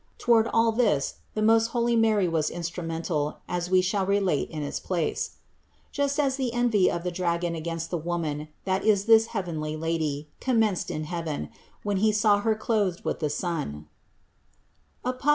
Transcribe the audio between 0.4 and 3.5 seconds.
all this the most holy Mary was instrumental,